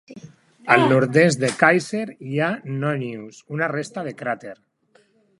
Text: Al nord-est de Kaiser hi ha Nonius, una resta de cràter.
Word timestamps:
Al 0.75 0.85
nord-est 0.91 1.41
de 1.43 1.49
Kaiser 1.59 2.05
hi 2.29 2.41
ha 2.45 2.49
Nonius, 2.85 3.41
una 3.57 3.69
resta 3.73 4.05
de 4.09 4.15
cràter. 4.23 4.55